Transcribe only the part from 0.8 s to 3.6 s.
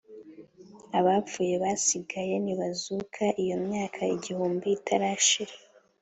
Abapfuye basigaye ntibazuka, iyo